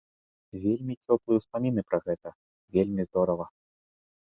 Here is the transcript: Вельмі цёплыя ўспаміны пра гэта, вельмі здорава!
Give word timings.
Вельмі 0.63 0.93
цёплыя 1.05 1.39
ўспаміны 1.41 1.81
пра 1.93 2.03
гэта, 2.09 2.29
вельмі 2.79 3.01
здорава! 3.13 3.45